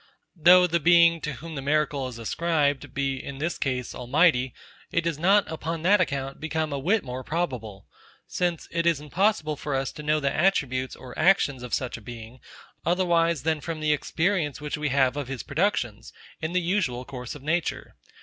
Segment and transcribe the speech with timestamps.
[0.35, 4.51] Though the Being to whom the miracle is ascribed, be, in this case, Almighty,
[4.91, 7.85] it does not, upon that account, become a whit more probable;
[8.25, 12.01] since it is impossible for us to know the attributes or actions of such a
[12.01, 12.39] Being,
[12.83, 16.11] otherwise than from the experience which we have of his productions,
[16.41, 17.93] in the usual course of nature.